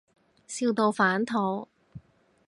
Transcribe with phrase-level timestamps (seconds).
[0.47, 1.67] 笑到反肚